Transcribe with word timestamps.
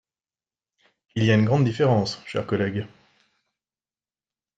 Il 1.13 1.23
y 1.23 1.29
a 1.29 1.35
une 1.35 1.45
grande 1.45 1.63
différence, 1.63 2.23
chers 2.25 2.47
collègues. 2.47 2.87